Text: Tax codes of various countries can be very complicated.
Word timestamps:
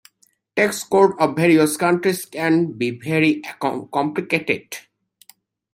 Tax 0.55 0.81
codes 0.83 1.13
of 1.19 1.35
various 1.35 1.77
countries 1.77 2.25
can 2.25 2.71
be 2.71 2.89
very 2.89 3.39
complicated. 3.59 4.75